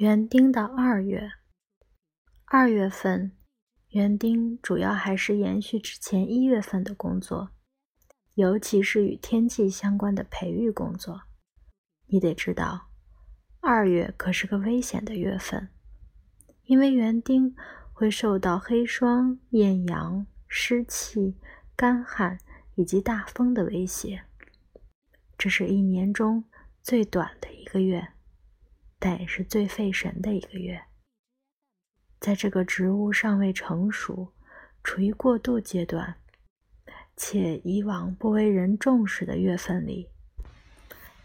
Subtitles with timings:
[0.00, 1.30] 园丁的二月，
[2.46, 3.36] 二月份，
[3.90, 7.50] 园丁主要还是延续之前一月份的工作，
[8.34, 11.24] 尤其是与天气相关的培育工作。
[12.06, 12.88] 你得知道，
[13.60, 15.68] 二月可是个危险的月份，
[16.62, 17.54] 因为园丁
[17.92, 21.36] 会受到黑霜、艳阳、湿气、
[21.76, 22.38] 干旱
[22.74, 24.24] 以及大风的威胁。
[25.36, 26.44] 这是一年中
[26.80, 28.14] 最短的一个月。
[29.00, 30.80] 但也是最费神的一个月。
[32.20, 34.32] 在这个植物尚未成熟、
[34.84, 36.14] 处于过渡阶段，
[37.16, 40.08] 且以往不为人重视的月份里，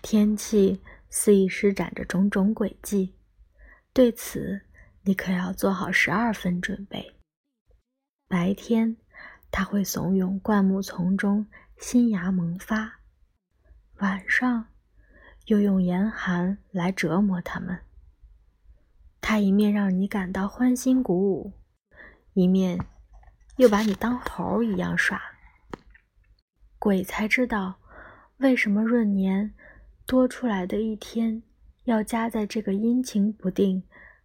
[0.01, 3.13] 天气肆意施展着种种诡计。
[3.91, 4.62] 对此，
[5.03, 7.15] 你可要做好十二分准备。
[8.27, 8.98] 白天，
[9.51, 11.45] 它会怂恿灌木丛中
[11.77, 12.99] 新芽萌发；
[13.99, 14.67] 晚上，
[15.45, 17.80] 又用严寒来折磨他们。
[19.22, 21.54] 他一面让你感到欢欣鼓舞，
[22.34, 22.79] 一面
[23.57, 25.21] 又把你当猴一样耍。
[26.77, 27.79] 鬼才知道，
[28.37, 29.55] 为什么闰年
[30.05, 31.41] 多出来的一天
[31.85, 33.84] 要加在这个阴晴不定、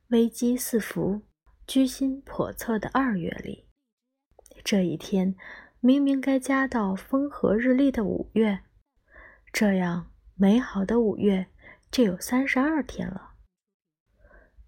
[0.08, 1.22] 危机四伏、
[1.66, 3.64] 居心叵测的二月里。
[4.62, 5.34] 这一天
[5.80, 8.60] 明明该加到风和日丽的五月，
[9.50, 10.09] 这样。
[10.40, 11.48] 美好的五月
[11.90, 13.32] 就有三十二天了。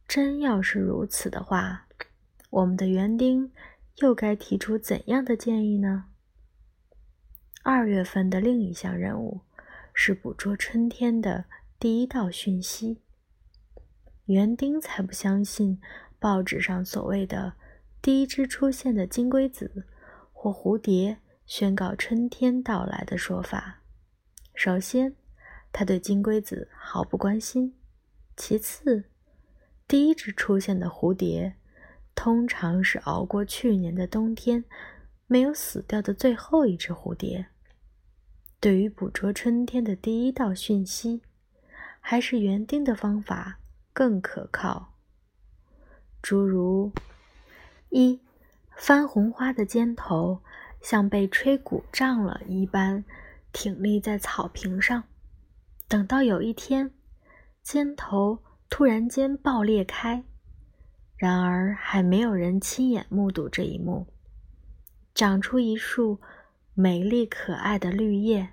[0.06, 1.88] 真要是如此的话，
[2.50, 3.50] 我们的园丁
[4.02, 6.04] 又该提出怎样的建议呢？
[7.62, 9.40] 二月份的另一项任务
[9.94, 11.46] 是捕捉春天的
[11.78, 13.00] 第一道讯息。
[14.26, 15.80] 园丁才不相信
[16.18, 17.54] 报纸上所谓的
[18.02, 19.86] 第一只出现的金龟子
[20.34, 23.80] 或蝴蝶宣告春天到来的说法。
[24.54, 25.16] 首先。
[25.72, 27.74] 他对金龟子毫不关心。
[28.36, 29.04] 其次，
[29.88, 31.54] 第一只出现的蝴蝶，
[32.14, 34.64] 通常是熬过去年的冬天
[35.26, 37.46] 没有死掉的最后一只蝴蝶。
[38.60, 41.22] 对于捕捉春天的第一道讯息，
[42.00, 43.58] 还是园丁的方法
[43.92, 44.94] 更可靠。
[46.22, 46.92] 诸如：
[47.88, 48.20] 一，
[48.76, 50.40] 番红花的尖头
[50.80, 53.04] 像被吹鼓胀了一般，
[53.52, 55.02] 挺立在草坪上。
[55.92, 56.90] 等到有一天，
[57.62, 60.24] 尖头突然间爆裂开，
[61.18, 64.06] 然而还没有人亲眼目睹这一幕。
[65.14, 66.18] 长出一束
[66.72, 68.52] 美丽可爱的绿叶，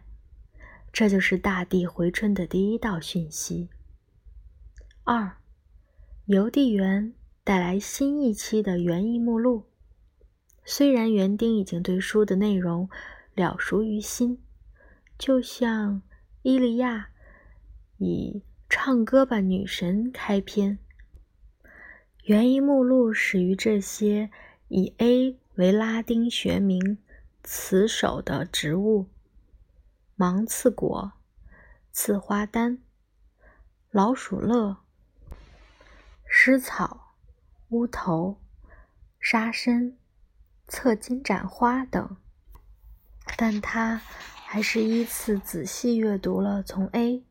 [0.91, 3.69] 这就是大地回春的第一道讯息。
[5.05, 5.37] 二，
[6.25, 7.13] 邮递员
[7.45, 9.63] 带来新一期的园艺目录。
[10.65, 12.89] 虽然园丁已经对书的内容
[13.33, 14.43] 了熟于心，
[15.17, 16.01] 就像
[16.41, 17.11] 伊利亚。
[17.99, 20.79] 以“唱歌吧，女神”开篇。
[22.23, 24.31] 园艺目录始于这些
[24.69, 26.97] 以 A 为拉丁学名
[27.43, 29.07] 词首的植物：
[30.15, 31.11] 芒刺果、
[31.91, 32.79] 刺花丹、
[33.91, 34.77] 老鼠乐、
[36.25, 37.15] 狮草、
[37.69, 38.39] 乌头、
[39.19, 39.97] 沙参、
[40.67, 42.15] 侧金盏花等。
[43.35, 43.97] 但他
[44.45, 47.25] 还是依次仔细阅读了从 A。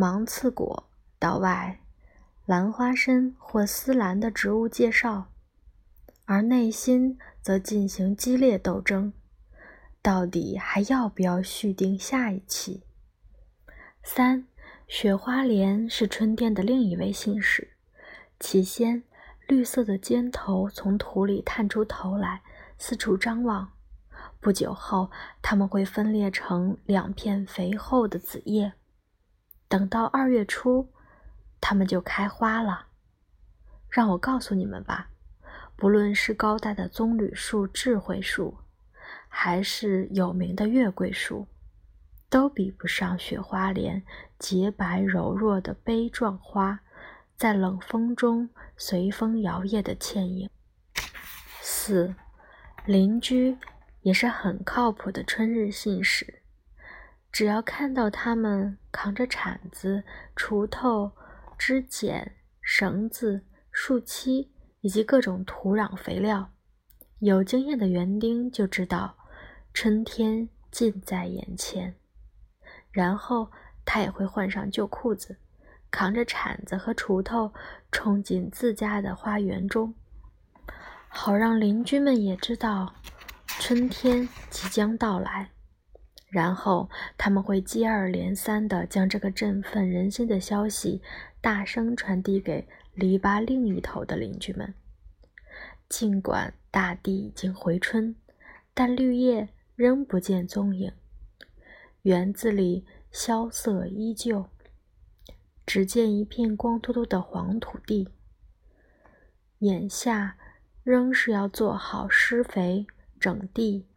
[0.00, 0.88] 芒刺果
[1.18, 1.78] 岛外，
[2.46, 5.26] 兰花参或丝兰的植物介绍，
[6.24, 9.12] 而内心则进行激烈斗争：
[10.00, 12.82] 到底还要不要续订下一期？
[14.02, 14.46] 三，
[14.88, 17.72] 雪花莲是春天的另一位信使。
[18.38, 19.02] 起先，
[19.46, 22.40] 绿色的尖头从土里探出头来，
[22.78, 23.68] 四处张望；
[24.40, 25.10] 不久后，
[25.42, 28.72] 它们会分裂成两片肥厚的紫叶。
[29.70, 30.88] 等到二月初，
[31.60, 32.86] 它们就开花了。
[33.88, 35.10] 让我告诉你们吧，
[35.76, 38.58] 不论是高大的棕榈树、智慧树，
[39.28, 41.46] 还是有名的月桂树，
[42.28, 44.02] 都比不上雪花莲
[44.40, 46.80] 洁白柔弱的杯状花，
[47.36, 50.50] 在冷风中随风摇曳的倩影。
[51.60, 52.12] 四，
[52.84, 53.56] 邻居
[54.02, 56.39] 也是很靠谱的春日信使。
[57.32, 60.02] 只要看到他们扛着铲子、
[60.36, 61.12] 锄头、
[61.56, 64.50] 枝剪、绳子、树漆
[64.80, 66.50] 以及各种土壤肥料，
[67.20, 69.16] 有经验的园丁就知道
[69.72, 71.94] 春天近在眼前。
[72.90, 73.50] 然后
[73.84, 75.38] 他也会换上旧裤子，
[75.90, 77.52] 扛着铲子和锄头，
[77.92, 79.94] 冲进自家的花园中，
[81.08, 82.92] 好让邻居们也知道
[83.46, 85.50] 春天即将到来。
[86.30, 86.88] 然后
[87.18, 91.02] 他们会接二连三地将这个振奋人心的消息
[91.40, 94.72] 大声传递给篱笆另一头的邻居们。
[95.88, 98.14] 尽管大地已经回春，
[98.72, 100.92] 但绿叶仍不见踪影，
[102.02, 104.46] 园子里萧瑟依旧，
[105.66, 108.08] 只见一片光秃秃的黄土地。
[109.58, 110.36] 眼下
[110.84, 112.86] 仍是要做好施肥、
[113.18, 113.88] 整地、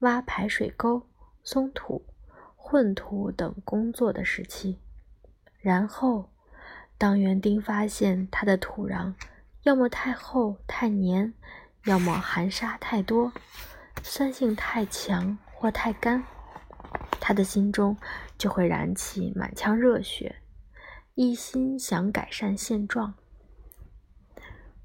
[0.00, 1.06] 挖排水沟、
[1.52, 2.06] 松土、
[2.54, 4.78] 混土等工作的时期。
[5.58, 6.30] 然后，
[6.96, 9.14] 当园丁发现他的土壤
[9.64, 11.34] 要么太厚太黏，
[11.86, 13.32] 要么含沙太多，
[14.00, 16.22] 酸性太强或太干，
[17.18, 17.96] 他的心中
[18.38, 20.36] 就会燃起满腔热血，
[21.16, 23.14] 一心想改善现状。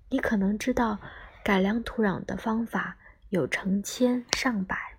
[0.09, 0.97] 你可能知道，
[1.43, 2.97] 改良土壤的方法
[3.29, 4.94] 有成千上百，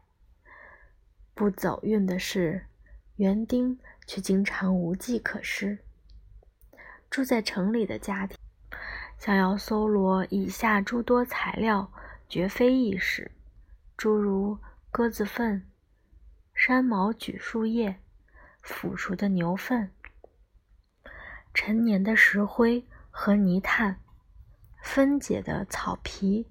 [1.36, 2.64] 不走运的是，
[3.16, 5.78] 园丁却经常无计可施。
[7.10, 8.38] 住在城里的家庭。
[9.18, 11.92] 想要搜罗以下诸多材料，
[12.26, 13.30] 绝非易事，
[13.98, 14.58] 诸如
[14.90, 15.62] 鸽子粪、
[16.54, 18.00] 山毛榉树叶、
[18.62, 19.90] 腐熟的牛粪、
[21.52, 24.00] 陈年的石灰和泥炭、
[24.82, 26.46] 分解的草皮、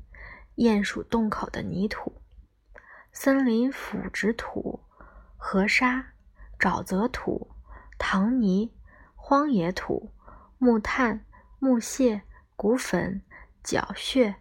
[0.57, 2.21] 鼹鼠洞口的泥土、
[3.17, 4.81] 森林腐殖土、
[5.37, 6.05] 河沙、
[6.59, 7.49] 沼泽土、
[7.97, 8.73] 塘泥、
[9.15, 10.11] 荒野土、
[10.59, 11.25] 木炭、
[11.57, 12.21] 木屑。
[12.57, 13.21] 骨粉、
[13.61, 14.35] 脚屑、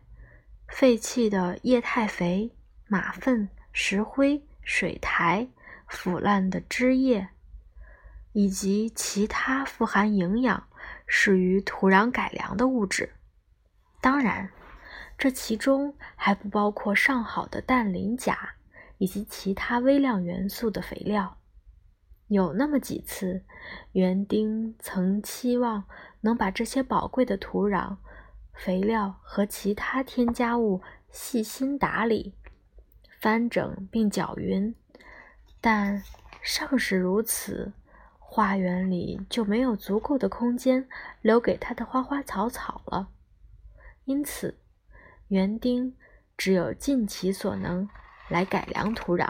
[0.68, 2.54] 废弃的液态肥、
[2.86, 5.48] 马粪、石灰、水苔、
[5.88, 7.30] 腐烂的枝叶，
[8.30, 10.68] 以及其他富含营养、
[11.08, 13.14] 适于土壤改良的物质。
[14.00, 14.48] 当然，
[15.18, 18.54] 这其中还不包括上好的氮磷钾
[18.99, 21.38] 以及其他微量元素的肥料。
[22.29, 23.44] 有那么几次，
[23.93, 25.85] 园丁曾期望
[26.23, 27.96] 能把这些宝贵的土壤。
[28.55, 30.81] 肥料和其他添加物
[31.11, 32.32] 细心打理、
[33.20, 34.73] 翻整并搅匀，
[35.61, 36.00] 但
[36.41, 37.73] 尚是如此，
[38.19, 40.88] 花园里就没有足够的空间
[41.20, 43.08] 留给他的花花草草了。
[44.05, 44.56] 因此，
[45.29, 45.96] 园丁
[46.37, 47.88] 只有尽其所能
[48.34, 49.28] 来改良土壤。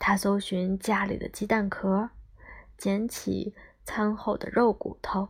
[0.00, 2.10] 他搜寻家里的鸡蛋壳，
[2.76, 3.54] 捡起
[3.84, 5.28] 餐后的肉骨头。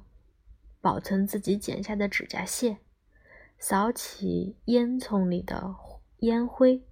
[0.81, 2.79] 保存自己剪下的指甲屑，
[3.59, 5.75] 扫起烟囱里的
[6.21, 6.83] 烟灰，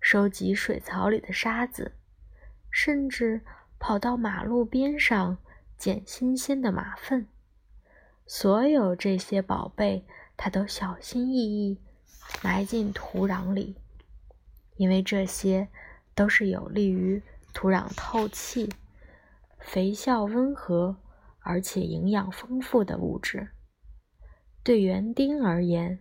[0.00, 1.92] 收集水槽里的沙子，
[2.68, 3.42] 甚至
[3.78, 5.38] 跑到马路边上
[5.78, 7.28] 捡新鲜的马粪。
[8.26, 10.04] 所有这些宝贝，
[10.36, 11.78] 他都小心翼翼
[12.42, 13.76] 埋进土壤里，
[14.82, 15.68] 因为这些
[16.16, 17.22] 都是有利于
[17.54, 18.68] 土壤透气、
[19.60, 20.96] 肥效温和。
[21.44, 23.48] 而且营养丰富的物质。
[24.62, 25.98] 对园丁而言，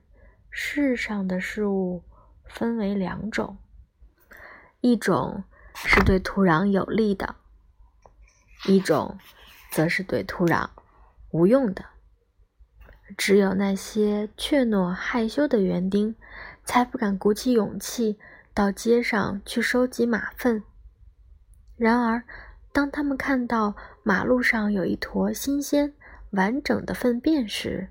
[0.51, 2.03] 世上的事物
[2.45, 3.57] 分为两种：
[4.81, 5.43] 一种
[5.73, 7.37] 是对土壤有利的，
[8.67, 9.17] 一种
[9.71, 10.69] 则是对土壤
[11.31, 11.85] 无用的。
[13.17, 16.15] 只有那些怯懦害羞的园丁，
[16.63, 18.19] 才不敢鼓起勇气
[18.53, 20.63] 到街上去收集马粪。
[21.77, 22.23] 然而，
[22.73, 25.93] 当他们看到马路上有一坨新鲜
[26.31, 27.89] 完整的粪便时，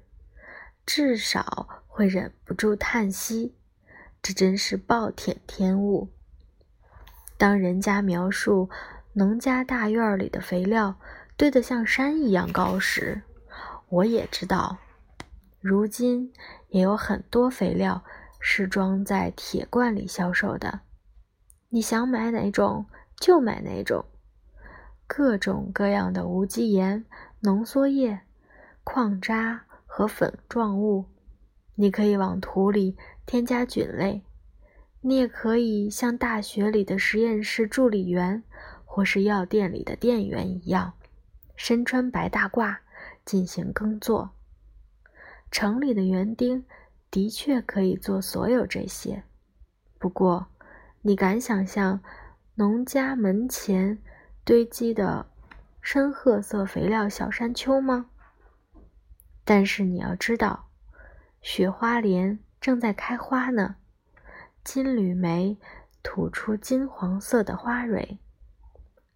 [0.86, 3.54] 至少会忍不住叹息
[4.22, 6.08] ：“这真是暴殄天物。”
[7.38, 8.68] 当人家描述
[9.14, 10.96] 农家大院里的肥料
[11.36, 13.22] 堆得像山一样高时，
[13.88, 14.76] 我也知道，
[15.60, 16.32] 如今
[16.68, 18.04] 也有很多肥料
[18.40, 20.80] 是装在铁罐里销售的。
[21.68, 22.86] 你想买哪种
[23.20, 24.04] 就买哪种。
[25.06, 27.04] 各种各样的无机盐、
[27.40, 28.20] 浓缩液、
[28.82, 31.04] 矿渣和粉状物，
[31.74, 34.22] 你可以往土里添加菌类。
[35.00, 38.42] 你也可以像大学里的实验室助理员，
[38.84, 40.92] 或是药店里的店员一样，
[41.56, 42.76] 身穿白大褂
[43.24, 44.30] 进行耕作。
[45.50, 46.64] 城里的园丁
[47.10, 49.24] 的确可以做所有这些，
[49.98, 50.46] 不过，
[51.02, 52.00] 你敢想象
[52.54, 53.98] 农家门前？
[54.42, 55.30] 堆积的
[55.80, 58.06] 深褐色肥料小山丘吗？
[59.44, 60.70] 但是你要知道，
[61.40, 63.76] 雪花莲正在开花呢，
[64.64, 65.58] 金缕梅
[66.02, 68.18] 吐出金黄色的花蕊，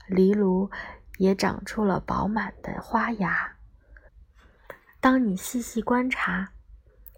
[0.06, 0.70] 藜芦
[1.18, 3.56] 也长出了饱满的花芽。
[5.00, 6.52] 当你细细观察，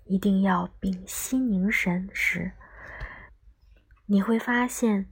[0.07, 2.53] 一定要屏息凝神时，
[4.07, 5.07] 你会发现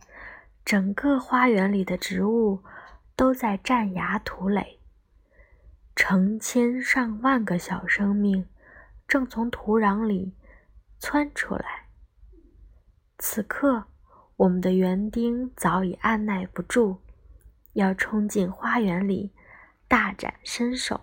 [0.65, 2.65] 整个花园里的植物。
[3.17, 4.81] 都在占芽吐蕾，
[5.95, 8.49] 成千上万个小生命
[9.07, 10.35] 正从土壤里
[10.99, 11.87] 窜出来。
[13.19, 13.85] 此刻，
[14.35, 16.97] 我们的园丁早已按耐不住，
[17.75, 19.31] 要冲进花园里
[19.87, 21.01] 大展身手。